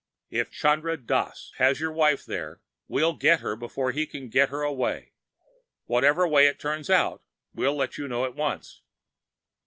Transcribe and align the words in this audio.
If 0.31 0.49
Chandra 0.49 0.97
Dass 0.97 1.51
has 1.57 1.79
your 1.79 1.91
wife 1.91 2.25
there, 2.25 2.59
we'll 2.87 3.13
get 3.13 3.41
her 3.41 3.55
before 3.55 3.91
he 3.91 4.07
can 4.07 4.29
get 4.29 4.49
her 4.49 4.63
away. 4.63 5.11
Whatever 5.85 6.27
way 6.27 6.47
it 6.47 6.57
turns 6.57 6.89
out, 6.89 7.21
we'll 7.53 7.75
let 7.75 7.99
you 7.99 8.07
know 8.07 8.25
at 8.25 8.33
once." 8.33 8.81